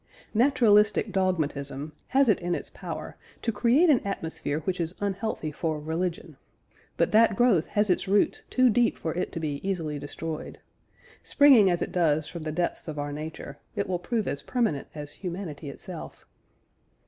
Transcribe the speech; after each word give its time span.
Naturalistic 0.33 1.11
dogmatism 1.11 1.91
has 2.07 2.27
it 2.27 2.39
in 2.39 2.55
its 2.55 2.71
power 2.71 3.17
to 3.43 3.51
create 3.51 3.87
an 3.87 3.99
atmosphere 4.03 4.61
which 4.61 4.79
is 4.79 4.95
unhealthy 4.99 5.51
for 5.51 5.79
religion, 5.79 6.37
but 6.97 7.11
that 7.11 7.35
growth 7.35 7.67
has 7.67 7.87
its 7.87 8.07
roots 8.07 8.41
too 8.49 8.71
deep 8.71 8.97
for 8.97 9.13
it 9.13 9.31
to 9.31 9.39
be 9.39 9.61
easily 9.61 9.99
destroyed. 9.99 10.59
Springing 11.21 11.69
as 11.69 11.83
it 11.83 11.91
does 11.91 12.27
from 12.27 12.41
the 12.41 12.51
depths 12.51 12.87
of 12.87 12.97
our 12.97 13.11
nature, 13.13 13.59
it 13.75 13.87
will 13.87 13.99
prove 13.99 14.27
as 14.27 14.41
permanent 14.41 14.87
as 14.95 15.13
humanity 15.21 15.69
itself. 15.69 16.25